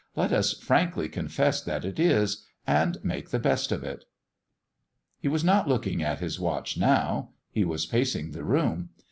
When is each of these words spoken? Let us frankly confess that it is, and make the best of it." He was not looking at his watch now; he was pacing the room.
Let 0.15 0.31
us 0.31 0.53
frankly 0.53 1.07
confess 1.09 1.61
that 1.61 1.85
it 1.85 1.99
is, 1.99 2.43
and 2.65 2.97
make 3.03 3.29
the 3.29 3.37
best 3.37 3.71
of 3.71 3.83
it." 3.83 4.05
He 5.19 5.27
was 5.27 5.43
not 5.43 5.67
looking 5.67 6.01
at 6.01 6.17
his 6.21 6.39
watch 6.39 6.75
now; 6.75 7.33
he 7.51 7.63
was 7.63 7.85
pacing 7.85 8.31
the 8.31 8.43
room. 8.43 8.89